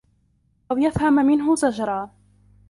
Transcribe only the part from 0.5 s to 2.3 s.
أَوْ يَفْهَمُ مِنْهُ زَجْرًا